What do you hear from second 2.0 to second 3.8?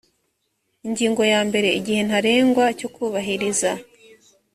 ntarengwa cyo kubahiriza